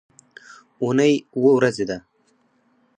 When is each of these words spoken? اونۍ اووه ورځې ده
اونۍ 0.83 1.13
اووه 1.35 1.51
ورځې 1.57 1.85
ده 1.89 1.97